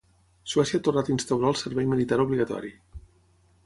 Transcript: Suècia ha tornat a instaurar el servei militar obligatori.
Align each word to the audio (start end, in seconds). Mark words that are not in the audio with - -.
Suècia 0.53 0.79
ha 0.79 0.85
tornat 0.87 1.11
a 1.11 1.13
instaurar 1.17 1.53
el 1.53 1.61
servei 1.61 1.91
militar 1.95 2.21
obligatori. 2.29 2.77